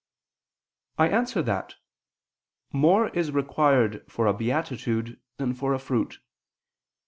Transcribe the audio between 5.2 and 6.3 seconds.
than for a fruit.